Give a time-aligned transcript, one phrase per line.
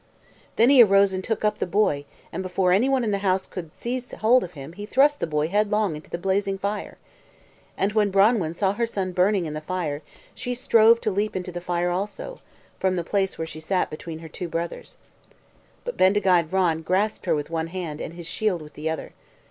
[0.55, 3.45] Then he arose and took up the boy, and before any one in the house
[3.45, 6.97] could seize hold of him he thrust the boy headlong into the blazing fire.
[7.77, 10.01] And when Branwen saw her son burning in the fire,
[10.33, 12.39] she strove to leap into the fire also,
[12.79, 14.97] from the place where she sat between her two brothers.
[15.83, 19.13] But Bendigeid Vran grasped her with one hand, and his shield with the other.